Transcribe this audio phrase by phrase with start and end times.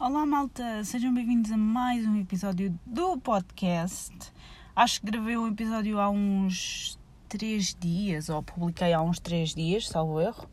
[0.00, 0.84] Olá, malta!
[0.84, 4.14] Sejam bem-vindos a mais um episódio do podcast.
[4.76, 6.96] Acho que gravei um episódio há uns
[7.28, 10.48] 3 dias, ou publiquei há uns 3 dias, salvo erro.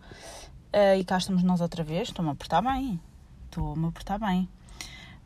[0.74, 2.08] Uh, e cá estamos nós outra vez.
[2.08, 3.00] Estou-me a portar bem.
[3.46, 4.50] Estou-me a portar bem.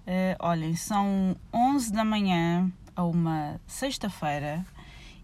[0.06, 4.66] Uh, olhem, são 11 da manhã a uma sexta-feira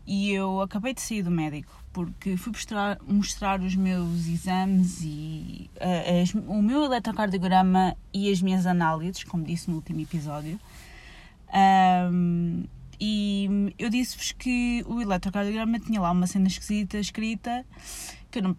[0.07, 5.69] e eu acabei de sair do médico porque fui mostrar, mostrar os meus exames e
[5.77, 10.59] uh, as, o meu eletrocardiograma e as minhas análises, como disse no último episódio.
[12.11, 12.65] Um,
[12.99, 17.65] e eu disse-vos que o eletrocardiograma tinha lá uma cena esquisita escrita
[18.29, 18.57] que eu não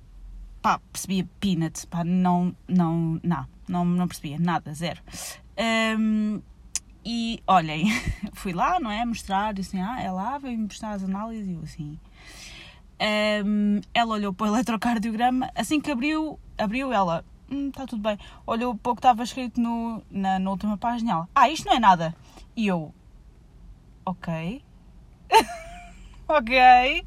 [0.63, 5.03] pá, percebia peanuts, pá, não, não, não, não, não percebia nada, zero.
[5.99, 6.41] Um,
[7.05, 7.85] e olhem,
[8.33, 9.05] fui lá, não é?
[9.05, 11.99] Mostrar, assim, ah, é lá, veio mostrar as análises e eu assim.
[12.99, 18.19] Um, ela olhou para o eletrocardiograma, assim que abriu, abriu ela, hum, está tudo bem.
[18.47, 21.75] Olhou para o que estava escrito no, na, na última página, ela, ah, isto não
[21.75, 22.15] é nada.
[22.57, 22.95] E eu,
[24.05, 24.63] ok,
[26.29, 27.05] ok,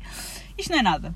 [0.57, 1.15] isto não é nada.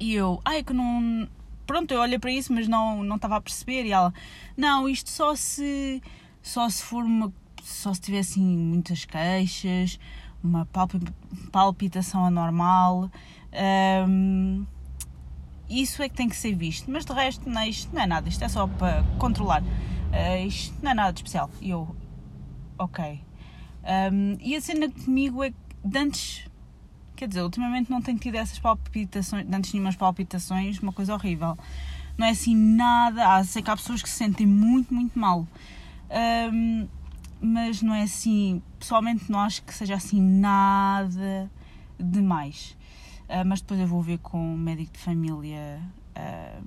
[0.00, 1.28] E eu, ai, que não.
[1.66, 3.84] Pronto, eu olhei para isso, mas não, não estava a perceber.
[3.84, 4.14] E ela,
[4.56, 6.02] não, isto só se.
[6.40, 7.32] Só se for uma.
[7.62, 9.98] Só se tivessem muitas queixas,
[10.42, 10.66] uma
[11.52, 13.10] palpitação anormal.
[14.08, 14.66] Um,
[15.68, 18.28] isso é que tem que ser visto, mas de resto, não, isto não é nada,
[18.28, 19.62] isto é só para controlar.
[19.62, 21.50] Uh, isto não é nada de especial.
[21.60, 21.94] E eu,
[22.78, 23.20] ok.
[24.12, 26.46] Um, e a cena comigo é que antes,
[27.16, 31.14] quer dizer, ultimamente não tenho tido essas palpitações, de antes tinha umas palpitações, uma coisa
[31.14, 31.56] horrível.
[32.16, 35.46] Não é assim nada, sei que há pessoas que se sentem muito, muito mal.
[36.52, 36.88] Um,
[37.40, 41.50] mas não é assim, pessoalmente não acho que seja assim nada
[41.98, 42.76] demais.
[43.28, 45.80] Uh, mas depois eu vou ver com o médico de família
[46.16, 46.64] uh,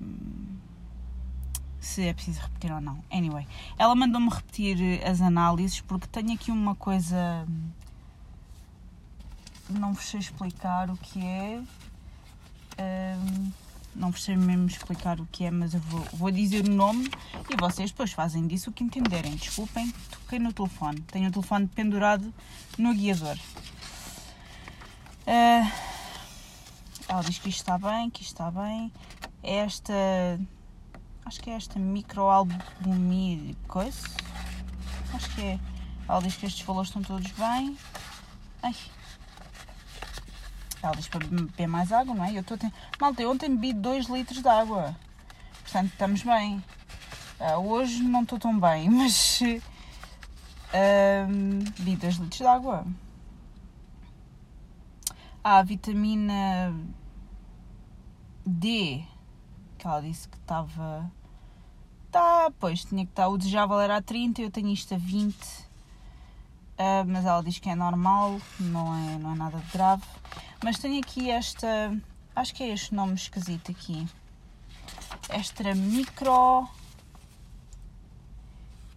[1.80, 3.02] se é preciso repetir ou não.
[3.10, 7.46] Anyway, ela mandou-me repetir as análises porque tenho aqui uma coisa.
[9.68, 11.62] Não vos sei explicar o que é.
[12.78, 13.52] Uh,
[13.94, 17.10] não sei mesmo explicar o que é, mas eu vou, vou dizer o nome
[17.50, 19.34] e vocês depois fazem disso o que entenderem.
[19.36, 21.00] Desculpem, toquei no telefone.
[21.02, 22.32] Tenho o telefone pendurado
[22.78, 23.36] no guiador.
[25.26, 25.70] Uh,
[27.08, 28.90] ela diz que isto está bem, que isto está bem.
[29.42, 29.92] É esta.
[31.24, 34.08] Acho que é esta microalbumir coisa.
[35.12, 35.60] Acho que é.
[36.08, 37.76] Ela diz que estes valores estão todos bem.
[38.62, 38.74] Ai,
[40.82, 42.32] ela diz para beber mais água, não é?
[42.32, 44.96] Eu estou a Malta, eu ontem bebi 2 litros de água.
[45.62, 46.62] Portanto, estamos bem.
[47.38, 49.56] Uh, hoje não estou tão bem, mas uh,
[51.78, 52.84] bebi 2 litros de água.
[55.44, 56.74] Há a vitamina
[58.44, 59.04] D,
[59.78, 61.10] que ela disse que estava.
[62.10, 63.28] Tá, pois, tinha que estar.
[63.28, 65.71] O desejável era a 30, eu tenho isto a 20.
[66.84, 70.02] Ah, mas ela diz que é normal, não é, não é nada de grave.
[70.64, 71.96] Mas tenho aqui esta.
[72.34, 74.04] Acho que é este nome esquisito aqui.
[75.28, 76.68] Esta micro.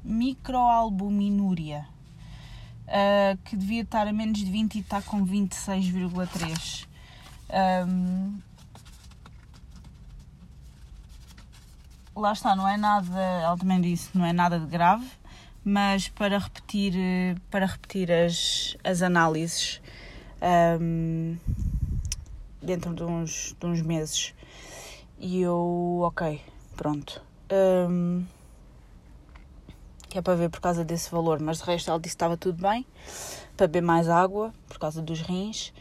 [0.03, 1.87] Microalbuminúria.
[2.89, 6.89] Uh, que devia estar a menos de 20 e está com 26,3.
[7.87, 8.41] Um,
[12.17, 15.07] lá está, não é nada, ela também disse, não é nada de grave,
[15.63, 16.95] mas para repetir,
[17.51, 19.81] para repetir as, as análises
[20.81, 21.37] um,
[22.63, 24.35] dentro de uns, de uns meses.
[25.19, 26.41] E eu, ok,
[26.75, 27.23] pronto.
[27.53, 28.25] Um,
[30.09, 32.37] que é para ver por causa desse valor, mas de resto ela disse que estava
[32.37, 32.87] tudo bem,
[33.57, 35.73] para beber mais água, por causa dos rins.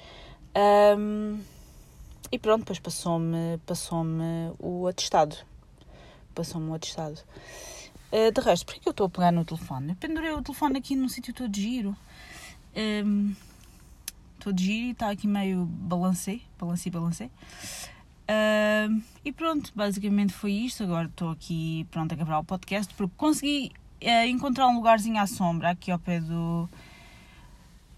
[0.98, 1.40] Um,
[2.32, 4.06] e pronto, depois passou-me passou
[4.60, 5.38] o atestado.
[6.36, 7.20] Passou-me o atestado.
[8.12, 9.90] Uh, de resto, porquê que eu estou a pegar no telefone?
[9.90, 11.98] Eu pendurei o telefone aqui num sítio todo giro.
[12.76, 13.36] Um, ehm,
[14.40, 17.32] todo giro e está aqui meio balancei, balancei, balancei.
[18.26, 20.84] Uh, e pronto, basicamente foi isto.
[20.84, 23.72] Agora estou aqui pronto a gravar o podcast porque consegui
[24.04, 26.70] uh, encontrar um lugarzinho à sombra aqui ao pé do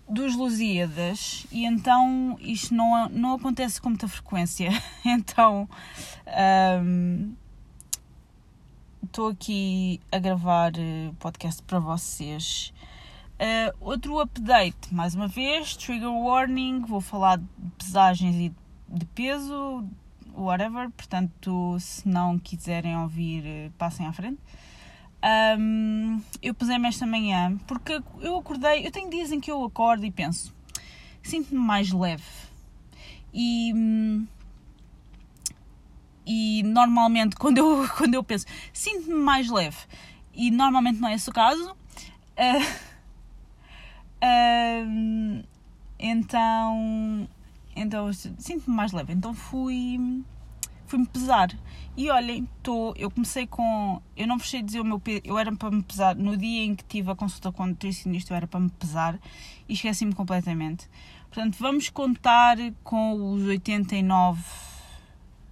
[0.10, 4.69] dos Lusíadas e então isto não, não acontece com muita frequência.
[5.04, 5.68] então
[6.25, 7.36] um, ehm,
[9.18, 12.72] estou aqui a gravar uh, podcast para vocês.
[13.40, 17.46] Uh, outro update, mais uma vez, trigger warning, vou falar de
[17.80, 18.54] pesagens e
[18.88, 19.84] de peso,
[20.36, 24.38] whatever, portanto, se não quiserem ouvir, uh, passem à frente.
[25.58, 30.06] Um, eu pusei-me esta manhã porque eu acordei, eu tenho dias em que eu acordo
[30.06, 30.54] e penso,
[31.24, 32.24] sinto-me mais leve.
[33.34, 34.28] E, hum,
[36.27, 39.77] e normalmente quando eu, quando eu penso sinto-me mais leve
[40.33, 42.63] e normalmente não é esse o caso, uh,
[44.24, 45.44] uh,
[46.00, 47.27] então,
[47.75, 49.13] então sinto-me mais leve.
[49.13, 50.24] Então fui
[50.85, 51.50] fui-me pesar.
[51.97, 54.00] E olhem, tô, eu comecei com.
[54.15, 55.21] Eu não sei dizer o meu peso.
[55.23, 56.15] Eu era para me pesar.
[56.15, 59.19] No dia em que tive a consulta com o nutricionista, eu era para me pesar
[59.68, 60.88] e esqueci-me completamente.
[61.31, 64.67] Portanto, vamos contar com os 89.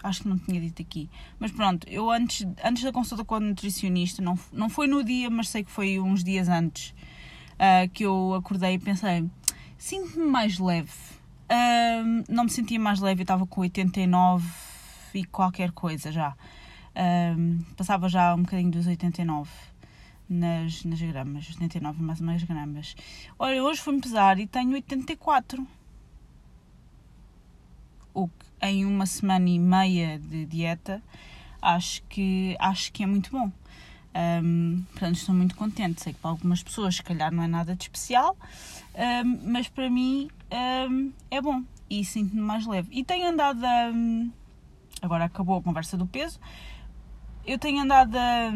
[0.05, 1.09] Acho que não tinha dito aqui.
[1.39, 5.29] Mas pronto, eu antes, antes da consulta com o nutricionista, não, não foi no dia,
[5.29, 6.91] mas sei que foi uns dias antes,
[7.53, 9.27] uh, que eu acordei e pensei:
[9.77, 10.91] sinto-me mais leve.
[11.45, 14.47] Uh, não me sentia mais leve, eu estava com 89
[15.13, 16.35] e qualquer coisa já.
[16.95, 19.49] Um, passava já um bocadinho dos 89
[20.29, 22.95] nas, nas gramas, 89 mais menos gramas.
[23.37, 25.65] Olha, hoje fui-me pesar e tenho 84.
[28.13, 31.01] O que em uma semana e meia de dieta
[31.61, 33.51] acho que, acho que é muito bom.
[34.43, 36.01] Um, portanto, estou muito contente.
[36.01, 38.37] Sei que para algumas pessoas, se calhar, não é nada de especial,
[39.25, 40.29] um, mas para mim
[40.89, 42.89] um, é bom e sinto-me mais leve.
[42.91, 43.91] E tenho andado a
[45.01, 46.39] agora acabou a conversa do peso,
[47.45, 48.51] eu tenho andado a,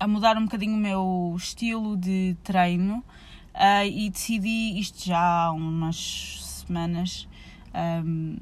[0.00, 3.04] a mudar um bocadinho o meu estilo de treino
[3.54, 7.28] uh, e decidi, isto já há umas semanas,
[8.04, 8.36] um,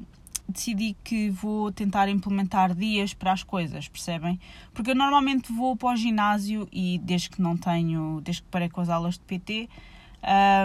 [0.47, 4.39] decidi que vou tentar implementar dias para as coisas, percebem?
[4.73, 8.69] Porque eu normalmente vou para o ginásio e desde que não tenho, desde que parei
[8.69, 9.69] com as aulas de PT,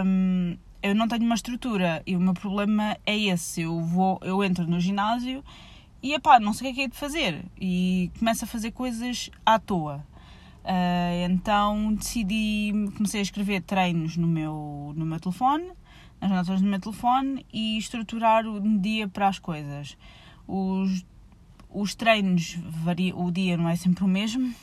[0.04, 3.62] um, eu não tenho uma estrutura e o meu problema é esse.
[3.62, 5.44] Eu vou, eu entro no ginásio
[6.02, 8.70] e epá, não sei o que é que é de fazer e começo a fazer
[8.70, 10.04] coisas à toa.
[10.62, 15.70] Uh, então decidi, comecei a escrever treinos no meu, no meu telefone,
[16.20, 19.96] nas notas do meu telefone e estruturar o dia para as coisas.
[20.46, 21.04] Os,
[21.68, 24.54] os treinos, varia, o dia não é sempre o mesmo,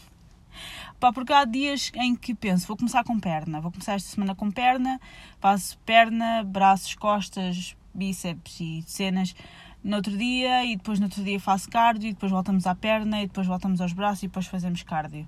[1.00, 4.33] Pá, porque há dias em que penso, vou começar com perna, vou começar esta semana
[4.33, 5.00] com perna,
[5.39, 9.36] faço perna, braços, costas, bíceps e cenas
[9.83, 13.21] no outro dia e depois no outro dia faço cardio e depois voltamos à perna
[13.21, 15.27] e depois voltamos aos braços e depois fazemos cardio.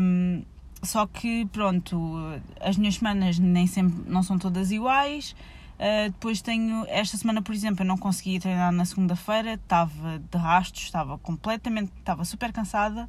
[0.00, 0.42] Um,
[0.84, 2.14] só que pronto,
[2.60, 5.34] as minhas semanas nem sempre não são todas iguais.
[5.74, 10.38] Uh, depois tenho esta semana, por exemplo, eu não conseguia treinar na segunda-feira, estava de
[10.38, 13.08] rastros, estava completamente, estava super cansada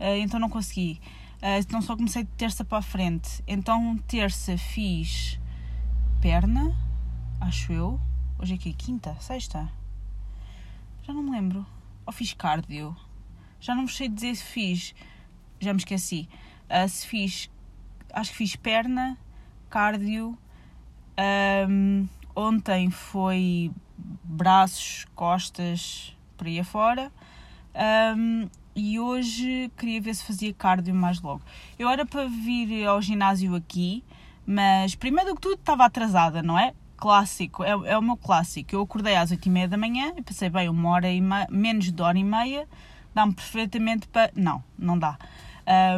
[0.00, 1.00] uh, então não consegui.
[1.36, 3.42] Uh, então só comecei de terça para a frente.
[3.46, 5.38] Então terça fiz
[6.20, 6.74] perna,
[7.40, 8.00] acho eu.
[8.38, 9.70] Hoje é que é quinta, sexta?
[11.02, 11.66] Já não me lembro.
[12.04, 12.96] Ou fiz cardio?
[13.60, 14.94] Já não me sei dizer se fiz.
[15.60, 16.28] Já me esqueci.
[16.70, 17.50] Uh, se fiz.
[18.12, 19.18] Acho que fiz perna,
[19.68, 20.36] cardio.
[21.68, 23.70] Um, ontem foi
[24.22, 27.10] braços, costas, por aí afora.
[28.16, 31.42] Um, e hoje queria ver se fazia cardio mais logo.
[31.78, 34.04] Eu era para vir ao ginásio aqui,
[34.46, 36.74] mas primeiro do que tudo estava atrasada, não é?
[36.96, 38.74] Clássico, é, é o meu clássico.
[38.74, 41.46] Eu acordei às 8 e meia da manhã e pensei, bem, uma hora e meia,
[41.50, 42.68] menos de hora e meia,
[43.14, 44.30] dá-me perfeitamente para.
[44.34, 45.18] Não, não dá.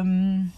[0.03, 0.49] Um,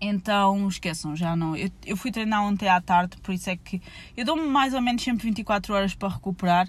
[0.00, 1.56] então, esqueçam, já não.
[1.56, 3.80] Eu, eu fui treinar ontem à tarde, por isso é que
[4.16, 6.68] eu dou-me mais ou menos sempre 24 horas para recuperar.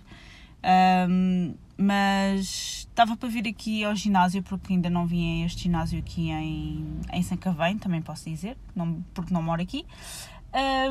[1.09, 5.99] Um, mas estava para vir aqui ao ginásio porque ainda não vim a este ginásio
[5.99, 9.85] aqui em, em Sancavém, também posso dizer, não, porque não moro aqui.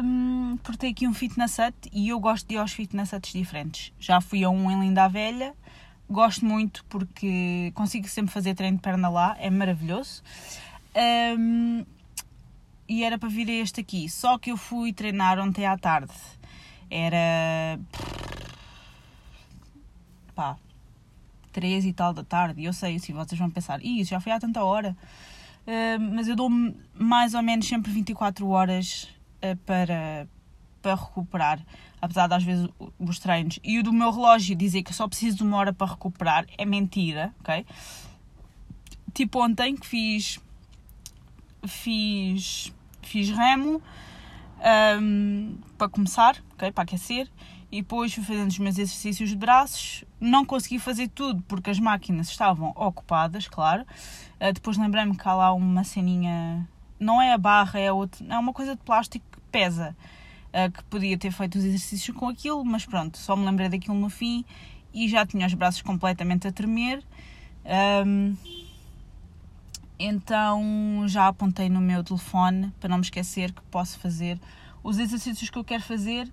[0.02, 3.32] Um, porque tem aqui um fitness hut e eu gosto de ir aos fitness huts
[3.32, 3.92] diferentes.
[3.98, 5.54] Já fui a um em Linda Velha,
[6.08, 10.22] gosto muito porque consigo sempre fazer treino de perna lá, é maravilhoso.
[10.94, 11.84] Um,
[12.88, 16.12] e era para vir a este aqui, só que eu fui treinar ontem à tarde.
[16.90, 17.78] Era.
[20.34, 20.56] pá,
[21.52, 22.62] três e tal da tarde.
[22.62, 24.96] Eu sei, assim, vocês vão pensar, isso já foi há tanta hora.
[25.66, 26.48] Uh, mas eu dou
[26.94, 29.08] mais ou menos sempre 24 horas
[29.42, 30.28] uh, para,
[30.80, 31.60] para recuperar.
[32.00, 33.58] Apesar de às vezes os treinos.
[33.64, 36.64] E o do meu relógio dizer que só preciso de uma hora para recuperar é
[36.64, 37.64] mentira, ok?
[39.14, 40.38] Tipo ontem que fiz.
[41.66, 42.72] Fiz.
[43.06, 43.80] Fiz remo
[45.00, 46.72] um, para começar, ok?
[46.72, 47.30] Para aquecer
[47.70, 50.04] e depois fui fazendo os meus exercícios de braços.
[50.20, 53.82] Não consegui fazer tudo porque as máquinas estavam ocupadas, claro.
[54.40, 58.38] Uh, depois lembrei-me que há lá uma ceninha, não é a barra, é, outra, é
[58.38, 59.96] uma coisa de plástico que pesa.
[60.48, 63.96] Uh, que podia ter feito os exercícios com aquilo, mas pronto, só me lembrei daquilo
[63.96, 64.44] no fim
[64.94, 67.04] e já tinha os braços completamente a tremer.
[68.04, 68.34] Um,
[69.98, 74.38] então já apontei no meu telefone para não me esquecer que posso fazer
[74.82, 76.30] os exercícios que eu quero fazer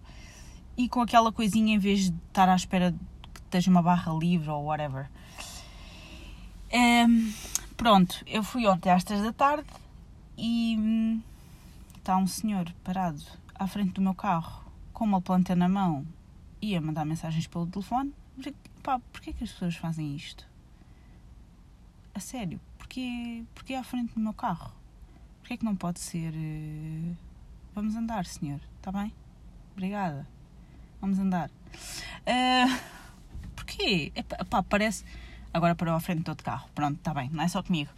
[0.77, 2.93] e com aquela coisinha, em vez de estar à espera
[3.33, 5.09] que esteja uma barra livre ou whatever.
[6.71, 7.31] Ehm,
[7.77, 9.69] pronto, eu fui ontem às 3 da tarde
[10.37, 11.21] e
[11.97, 13.23] está um senhor parado
[13.55, 16.05] à frente do meu carro com uma planta na mão
[16.61, 18.13] e a mandar mensagens pelo telefone.
[18.81, 20.52] Pá, porquê que as pessoas fazem isto?
[22.13, 24.71] A sério, porquê, porquê à frente do meu carro?
[25.39, 26.33] Porquê que não pode ser...
[26.33, 27.15] Uh...
[27.73, 29.13] Vamos andar, senhor, está bem?
[29.71, 30.27] Obrigada.
[31.01, 31.49] Vamos andar.
[31.49, 32.93] Uh...
[33.55, 34.11] Porquê?
[34.15, 35.03] Epá, parece...
[35.53, 36.67] Agora parou à frente do outro carro.
[36.73, 37.91] Pronto, está bem, não é só comigo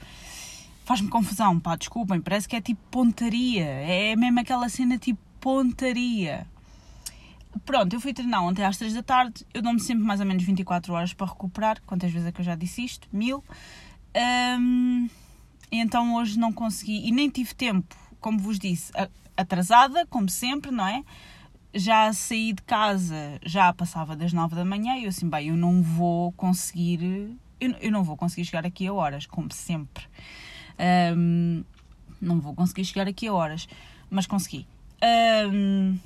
[0.85, 6.47] faz-me confusão, pá, desculpem, parece que é tipo pontaria, é mesmo aquela cena tipo pontaria.
[7.65, 10.43] Pronto, eu fui treinar ontem às 3 da tarde, eu dou-me sempre mais ou menos
[10.43, 13.07] 24 horas para recuperar, quantas vezes é que eu já disse isto?
[13.11, 13.43] Mil.
[14.59, 15.09] Um,
[15.71, 18.91] então hoje não consegui, e nem tive tempo, como vos disse,
[19.35, 21.03] atrasada, como sempre, não é?
[21.73, 25.57] Já saí de casa, já passava das 9 da manhã, e eu assim, bem, eu
[25.57, 30.05] não vou conseguir, eu, eu não vou conseguir chegar aqui a horas, como sempre.
[31.17, 31.63] Um,
[32.21, 33.67] não vou conseguir chegar aqui a horas,
[34.09, 34.65] mas consegui.
[35.51, 35.97] Um,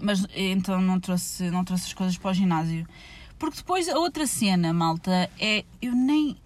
[0.00, 2.86] mas então não trouxe, não trouxe as coisas para o ginásio.
[3.38, 5.64] Porque depois a outra cena, malta, é.
[5.80, 6.36] Eu nem.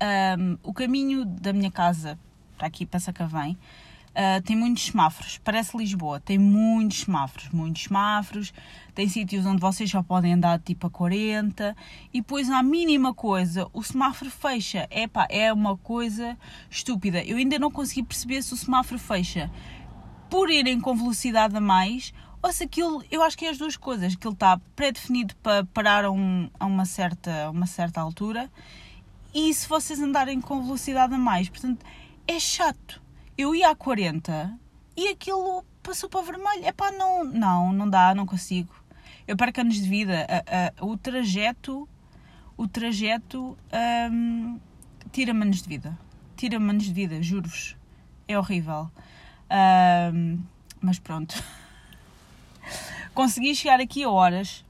[0.00, 2.18] Um, o caminho da minha casa
[2.56, 3.56] para aqui, para Sacavém,
[4.18, 8.52] Uh, tem muitos semáforos, parece Lisboa, tem muitos semáforos, muitos semáforos,
[8.92, 11.76] tem sítios onde vocês só podem andar tipo a 40
[12.12, 14.88] e depois à mínima coisa o semáforo fecha.
[14.90, 16.36] Epá, é uma coisa
[16.68, 17.22] estúpida.
[17.22, 19.48] Eu ainda não consegui perceber se o semáforo fecha
[20.28, 22.12] por irem com velocidade a mais
[22.42, 25.64] ou se aquilo, eu acho que é as duas coisas, que ele está pré-definido para
[25.66, 28.50] parar a, um, a uma, certa, uma certa altura
[29.34, 31.48] e se vocês andarem com velocidade a mais.
[31.48, 31.84] Portanto,
[32.26, 33.00] é chato
[33.38, 34.58] eu ia a 40
[34.96, 36.64] e aquilo passou para vermelho.
[36.64, 38.74] É pá, não, não, não dá, não consigo.
[39.28, 40.26] Eu perco anos de vida.
[40.80, 41.88] o trajeto,
[42.56, 43.56] o trajeto
[44.10, 44.58] um,
[45.12, 45.96] tira-me anos de vida.
[46.36, 47.76] Tira-me anos de vida, juro-vos.
[48.26, 48.90] É horrível.
[50.12, 50.42] Um,
[50.80, 51.40] mas pronto.
[53.14, 54.64] Consegui chegar aqui a horas.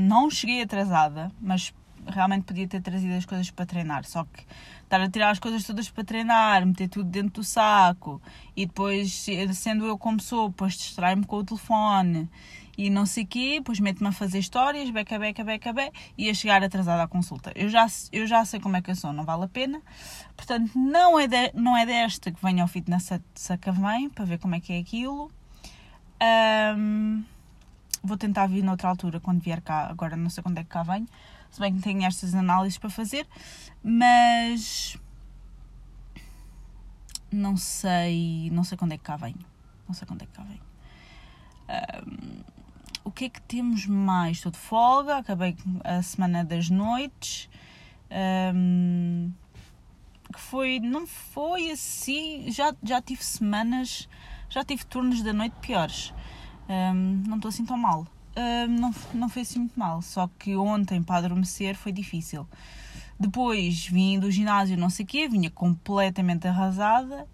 [0.00, 1.74] Não cheguei atrasada, mas
[2.06, 4.04] realmente podia ter trazido as coisas para treinar.
[4.04, 4.44] Só que
[4.82, 8.20] estar a tirar as coisas todas para treinar, meter tudo dentro do saco
[8.54, 12.28] e depois, sendo eu como sou, depois distrai-me com o telefone
[12.76, 16.28] e não sei o quê, depois mete-me a fazer histórias, beca, beca, beca, beca, e
[16.28, 17.50] a chegar atrasada à consulta.
[17.54, 19.80] Eu já, eu já sei como é que eu sou, não vale a pena.
[20.36, 24.54] Portanto, não é, de, não é desta que venho ao fitness Sacavém, para ver como
[24.54, 25.30] é que é aquilo.
[26.76, 27.24] Um,
[28.02, 30.82] vou tentar vir noutra altura, quando vier cá, agora não sei quando é que cá
[30.82, 31.08] venho
[31.56, 33.26] se bem que tenho estas análises para fazer,
[33.82, 34.98] mas
[37.32, 39.38] não sei, não sei quando é que cá venho.
[39.88, 40.60] Não sei quando é que cá venho.
[42.06, 42.42] Um,
[43.04, 44.36] o que é que temos mais?
[44.36, 47.48] Estou de folga, acabei a semana das noites.
[48.54, 49.32] Um,
[50.30, 54.06] que foi, não foi assim, já, já tive semanas,
[54.50, 56.12] já tive turnos da noite piores.
[56.68, 58.06] Um, não estou assim tão mal
[58.68, 60.02] não, não foi assim muito mal.
[60.02, 62.46] Só que ontem para adormecer foi difícil.
[63.18, 67.26] Depois vim do ginásio, não sei o quê, vinha completamente arrasada.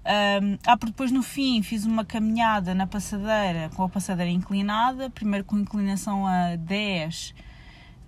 [0.00, 5.10] Um, ah, porque depois no fim fiz uma caminhada na passadeira com a passadeira inclinada,
[5.10, 7.34] primeiro com inclinação a 10, uh,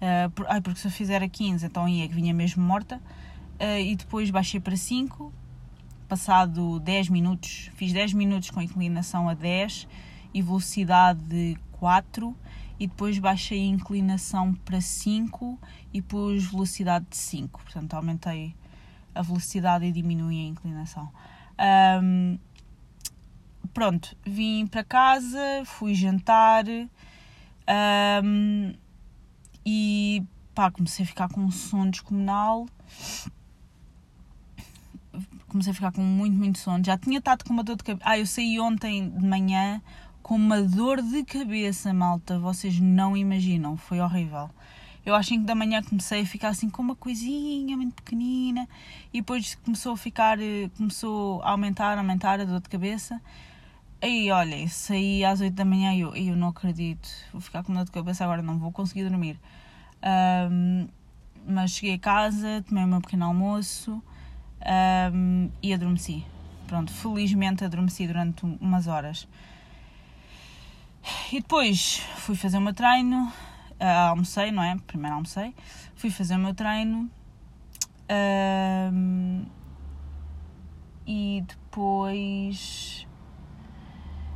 [0.01, 2.97] ah, por, ai, porque se eu fizer a 15 então ia que vinha mesmo morta,
[2.97, 5.31] uh, e depois baixei para 5,
[6.09, 9.87] passado 10 minutos, fiz 10 minutos com inclinação a 10
[10.33, 12.37] e velocidade 4
[12.79, 15.59] e depois baixei a inclinação para 5
[15.93, 17.61] e pus velocidade de 5.
[17.61, 18.55] Portanto, aumentei
[19.13, 21.11] a velocidade e diminui a inclinação.
[22.01, 22.39] Um,
[23.75, 26.67] pronto, vim para casa, fui jantar
[28.23, 28.75] um,
[29.67, 30.23] e
[30.55, 32.65] pá, comecei a ficar com um sono descomunal.
[35.49, 36.85] Comecei a ficar com muito, muito sono.
[36.85, 38.09] Já tinha estado com uma dor de cabeça.
[38.09, 39.83] Ah, eu saí ontem de manhã
[40.23, 42.39] com uma dor de cabeça, malta.
[42.39, 44.49] Vocês não imaginam, foi horrível.
[45.05, 48.69] Eu às 5 da manhã comecei a ficar assim com uma coisinha muito pequenina
[49.13, 53.21] e depois começou a ficar, eh, começou a aumentar, aumentar a dor de cabeça.
[54.01, 57.73] Aí, olhem, saí às 8 da manhã e eu, eu não acredito, vou ficar com
[57.73, 59.39] dor de cabeça agora, não vou conseguir dormir.
[60.51, 60.89] Um,
[61.47, 64.03] mas cheguei a casa, tomei o meu pequeno almoço
[65.13, 66.25] um, e adormeci.
[66.69, 69.27] Pronto, felizmente adormeci durante umas horas.
[71.33, 73.25] E depois fui fazer o meu treino,
[73.81, 74.77] uh, almocei, não é?
[74.87, 75.55] Primeiro almocei,
[75.95, 77.11] fui fazer o meu treino
[78.11, 79.47] uh,
[81.07, 83.07] e depois.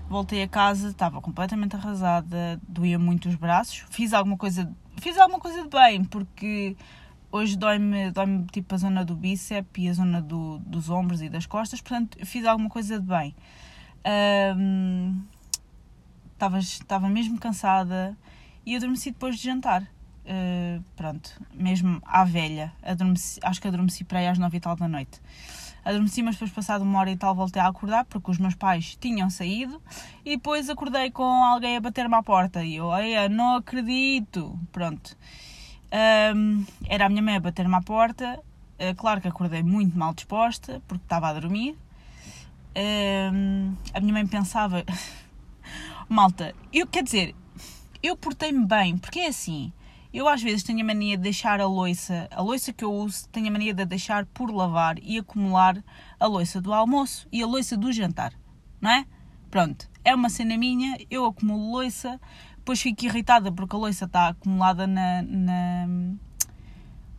[0.08, 3.84] Voltei a casa, estava completamente arrasada, doía muito os braços.
[3.90, 6.76] Fiz alguma coisa, fiz alguma coisa de bem, porque
[7.30, 11.28] hoje dói-me dói tipo a zona do bíceps e a zona do, dos ombros e
[11.28, 13.34] das costas, portanto fiz alguma coisa de bem.
[16.38, 18.16] Estava mesmo cansada
[18.64, 19.82] e adormeci depois de jantar.
[20.26, 22.72] Uh, pronto, mesmo à velha.
[22.82, 25.20] Adormeci, acho que adormeci para aí às nove e tal da noite.
[25.84, 28.96] Adormeci, mas depois, passado uma hora e tal, voltei a acordar porque os meus pais
[29.00, 29.80] tinham saído
[30.24, 34.58] e depois acordei com alguém a bater-me à porta e eu, Eia, não acredito.
[34.72, 35.16] Pronto.
[36.88, 38.42] Era a minha mãe a bater-me à porta.
[38.80, 41.78] Uh, claro que acordei muito mal disposta porque estava a dormir.
[43.94, 44.84] A minha mãe pensava,
[46.08, 47.34] malta, eu quer dizer,
[48.02, 49.72] eu portei-me bem porque é assim.
[50.12, 53.28] Eu às vezes tenho a mania de deixar a louça, a louça que eu uso,
[53.28, 55.82] tenho a mania de deixar por lavar e acumular
[56.18, 58.32] a louça do almoço e a louça do jantar,
[58.80, 59.04] não é?
[59.50, 62.18] Pronto, é uma cena minha, eu acumulo louça,
[62.56, 65.86] depois fico irritada porque a louça está acumulada na, na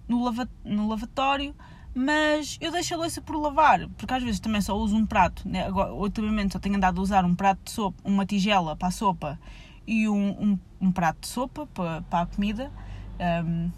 [0.07, 1.53] no, lava, no lavatório,
[1.97, 5.47] mas eu deixo a louça por lavar, porque às vezes também só uso um prato.
[5.47, 5.65] Né?
[5.65, 8.91] Agora, ultimamente só tenho andado a usar um prato de sopa, uma tigela para a
[8.91, 9.39] sopa
[9.85, 12.71] e um, um, um prato de sopa para, para a comida
[13.19, 13.71] um,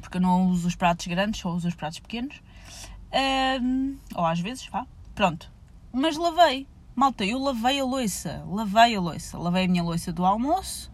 [0.00, 2.40] porque eu não uso os pratos grandes, só uso os pratos pequenos.
[3.62, 5.50] Um, ou às vezes, vá, pronto.
[5.92, 10.24] Mas lavei, malta, eu lavei a louça, lavei a louça, lavei a minha louça do
[10.24, 10.90] almoço,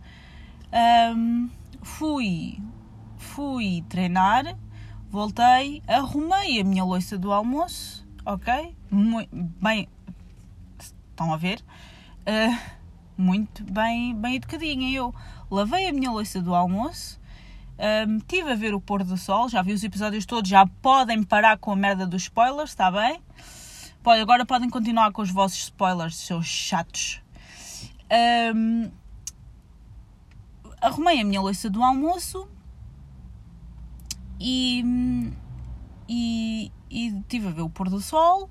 [1.17, 1.49] um,
[1.83, 2.59] fui,
[3.17, 4.57] fui treinar,
[5.11, 8.77] voltei, arrumei a minha louça do almoço, ok?
[8.89, 9.29] Muito,
[9.61, 9.89] bem,
[10.79, 11.61] estão a ver?
[12.21, 12.57] Uh,
[13.17, 15.13] muito bem, bem educadinha eu.
[15.51, 17.21] Lavei a minha louça do almoço,
[18.07, 21.25] um, tive a ver o pôr do sol, já vi os episódios todos, já podem
[21.25, 23.21] parar com a merda dos spoilers, está bem?
[24.05, 27.21] Pode, agora podem continuar com os vossos spoilers, seus chatos.
[28.55, 28.91] Um,
[30.81, 32.49] arrumei a minha louça do almoço
[34.41, 34.83] e,
[36.09, 38.51] e, e tive a ver o pôr do sol,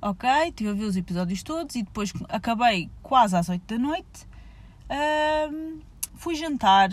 [0.00, 0.52] ok?
[0.52, 4.26] Tive a ver os episódios todos e depois acabei quase às 8 da noite.
[5.52, 5.80] Um,
[6.14, 6.90] fui jantar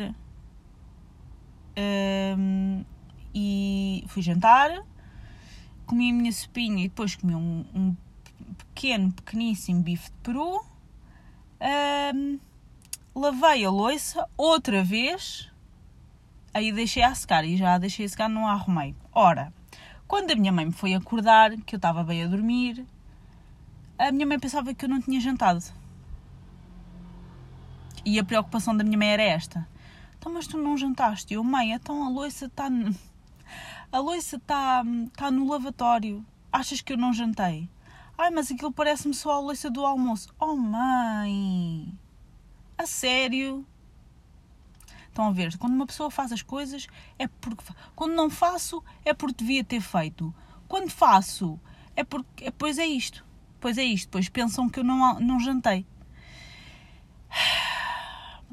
[1.77, 2.83] um,
[3.33, 4.83] e fui jantar,
[5.85, 7.95] comi a minha sopinha e depois comi um, um
[8.57, 10.65] pequeno, pequeníssimo bife de peru.
[12.13, 12.39] Um,
[13.15, 15.51] lavei a louça outra vez,
[16.55, 18.95] aí deixei a secar e já a deixei a secar, não a arrumei.
[19.11, 19.53] Ora,
[20.07, 22.85] quando a minha mãe me foi acordar, que eu estava bem a dormir,
[23.99, 25.61] a minha mãe pensava que eu não tinha jantado.
[28.05, 29.67] E a preocupação da minha mãe era esta:
[30.17, 31.33] então, mas tu não jantaste?
[31.33, 32.69] Eu, mãe, então a louça está.
[33.91, 34.81] A louça está
[35.15, 36.25] tá no lavatório.
[36.51, 37.69] Achas que eu não jantei?
[38.17, 40.33] Ai, mas aquilo parece-me só a louça do almoço.
[40.39, 41.93] Oh, mãe!
[42.77, 43.65] A sério?
[45.15, 45.57] Estão a ver?
[45.57, 47.63] Quando uma pessoa faz as coisas é porque.
[47.95, 50.35] Quando não faço é porque devia ter feito.
[50.67, 51.57] Quando faço
[51.95, 52.43] é porque.
[52.43, 53.25] É, pois é isto.
[53.61, 54.09] Pois é isto.
[54.09, 55.85] Pois pensam que eu não, não jantei.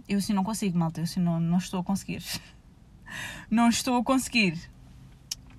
[0.08, 1.00] Eu assim não consigo, malta.
[1.00, 2.22] Eu assim não, não estou a conseguir.
[3.50, 4.56] não estou a conseguir.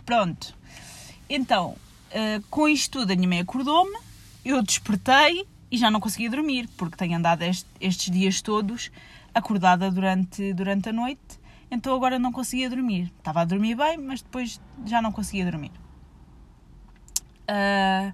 [0.05, 0.55] Pronto.
[1.29, 1.71] Então,
[2.11, 3.99] uh, com isto tudo, a minha mãe acordou-me,
[4.45, 8.89] eu despertei e já não conseguia dormir, porque tenho andado este, estes dias todos
[9.33, 13.11] acordada durante, durante a noite, então agora não conseguia dormir.
[13.17, 15.71] Estava a dormir bem, mas depois já não conseguia dormir.
[17.49, 18.13] Uh...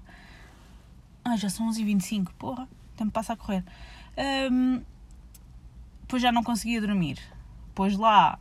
[1.24, 3.62] Ah, já são 11h25, porra, o tempo passa a correr.
[4.50, 4.82] Um,
[6.00, 7.18] depois já não conseguia dormir.
[7.74, 8.38] Pôs lá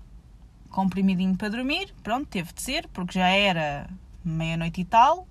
[0.70, 3.90] comprimidinho para dormir, pronto, teve de ser, porque já era
[4.24, 5.28] meia-noite e tal.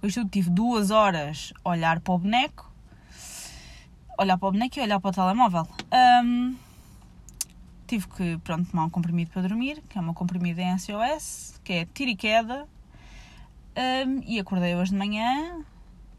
[0.00, 2.72] Com isto tive duas horas a olhar para o boneco,
[4.18, 5.66] olhar para o boneco e olhar para o telemóvel.
[6.22, 6.56] Um,
[7.94, 11.72] tive que, pronto, tomar um comprimido para dormir, que é uma comprimida em SOS, que
[11.72, 12.66] é tiro e queda.
[13.76, 15.64] Um, e acordei hoje de manhã,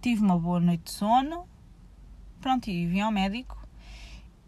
[0.02, 1.46] tive uma boa noite de sono,
[2.40, 3.58] pronto, e vim ao médico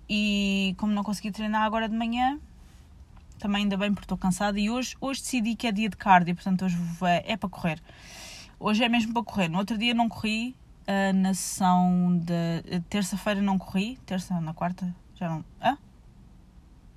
[0.09, 2.39] e como não consegui treinar agora de manhã,
[3.39, 4.57] também ainda bem porque estou cansada.
[4.57, 7.81] E hoje, hoje decidi que é dia de cardio, portanto hoje é, é para correr.
[8.57, 9.49] Hoje é mesmo para correr.
[9.49, 10.55] No outro dia não corri,
[10.87, 15.43] uh, na sessão de terça-feira não corri, terça, na quarta, já não.
[15.59, 15.77] Ah?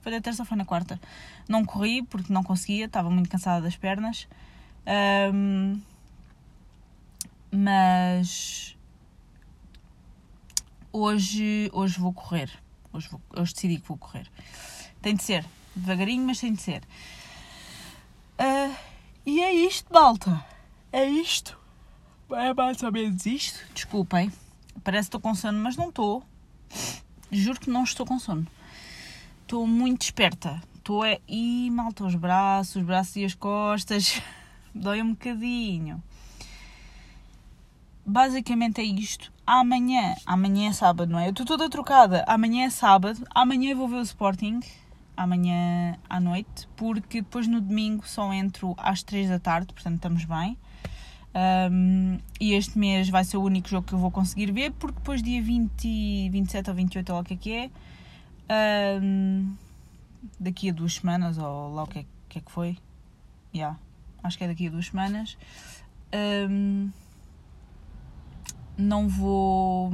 [0.00, 1.00] Foi da terça, foi na quarta.
[1.48, 4.26] Não corri porque não conseguia, estava muito cansada das pernas.
[5.32, 5.80] Um,
[7.50, 8.76] mas
[10.92, 12.50] hoje, hoje vou correr.
[12.92, 14.30] Hoje, vou, hoje decidi que vou correr.
[15.02, 15.44] Tem de ser.
[15.74, 16.82] Devagarinho, mas tem de ser.
[18.38, 18.74] Uh,
[19.26, 20.44] e é isto, malta.
[20.92, 21.58] É isto.
[22.32, 23.60] É mais ou menos isto.
[23.74, 24.32] Desculpem.
[24.82, 26.24] Parece que estou com sono, mas não estou.
[27.30, 28.46] juro que não estou com sono.
[29.50, 30.62] Estou muito esperta.
[30.76, 31.18] Estou é.
[31.26, 34.22] Ih, malta, os braços, os braços e as costas.
[34.72, 36.00] Dói um bocadinho.
[38.06, 39.32] Basicamente é isto.
[39.44, 41.26] Amanhã, amanhã é sábado, não é?
[41.26, 42.22] Eu estou toda trocada.
[42.28, 43.26] Amanhã é sábado.
[43.34, 44.60] Amanhã vou ver o Sporting.
[45.16, 46.68] Amanhã à noite.
[46.76, 49.74] Porque depois no domingo só entro às 3 da tarde.
[49.74, 50.56] Portanto, estamos bem.
[51.72, 54.98] Um, e este mês vai ser o único jogo que eu vou conseguir ver, porque
[55.00, 57.70] depois dia 20, 27 ou 28, ou o que é que é,
[59.02, 59.54] um,
[60.38, 62.78] daqui a duas semanas, ou lá o que é que, é que foi,
[63.54, 63.78] yeah,
[64.22, 65.36] acho que é daqui a duas semanas,
[66.48, 66.90] um,
[68.76, 69.90] não vou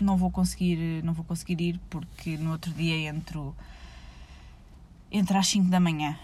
[0.00, 3.54] não vou conseguir não vou conseguir ir porque no outro dia entro
[5.12, 6.18] entro às 5 da manhã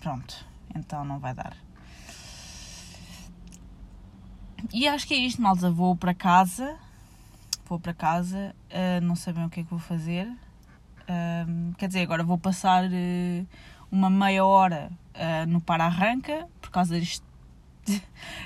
[0.00, 1.54] pronto então não vai dar
[4.72, 5.70] e acho que é isto, malta.
[5.70, 6.76] Vou para casa.
[7.68, 8.54] Vou para casa.
[8.70, 10.26] Uh, não sei bem o que é que vou fazer.
[10.28, 13.46] Uh, quer dizer, agora vou passar uh,
[13.90, 14.90] uma meia hora
[15.48, 17.24] no para-arranca por causa deste,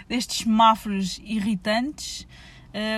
[0.08, 2.28] destes semáforos irritantes.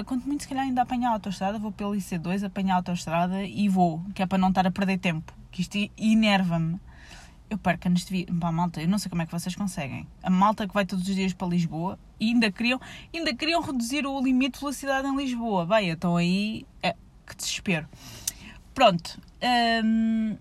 [0.05, 1.59] quanto muito, se calhar, ainda apanhar a autostrada.
[1.59, 4.99] Vou pelo IC2, apanhar a autostrada e vou, que é para não estar a perder
[4.99, 5.33] tempo.
[5.51, 6.79] Que isto enerva-me
[7.53, 8.35] eu perco neste vídeo.
[8.37, 10.07] Pá, malta, eu não sei como é que vocês conseguem.
[10.23, 12.81] A malta que vai todos os dias para Lisboa e ainda queriam,
[13.15, 15.67] ainda queriam reduzir o limite de velocidade em Lisboa.
[15.67, 16.67] Bem, então aí.
[16.83, 16.95] É,
[17.27, 17.89] que desespero.
[18.75, 19.21] Pronto.
[19.85, 20.37] Hum,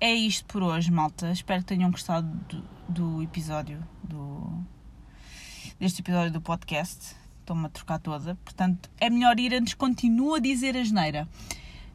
[0.00, 1.30] é isto por hoje, malta.
[1.30, 3.86] Espero que tenham gostado do, do episódio.
[4.02, 4.64] Do,
[5.78, 7.14] deste episódio do podcast.
[7.40, 8.34] Estou-me a trocar toda.
[8.36, 9.74] Portanto, é melhor ir antes.
[9.74, 11.28] Continua a dizer a geneira.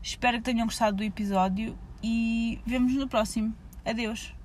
[0.03, 3.55] Espero que tenham gostado do episódio e vemos no próximo.
[3.89, 4.38] Adeus.